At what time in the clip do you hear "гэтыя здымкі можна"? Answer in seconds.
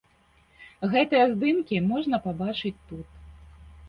0.93-2.19